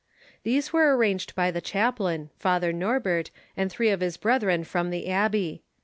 [0.41, 5.07] These were arranged by the chaplain, Father Norbert, and three of his brethren from the
[5.07, 5.61] abbey.